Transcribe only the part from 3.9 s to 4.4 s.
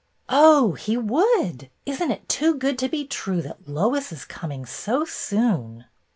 is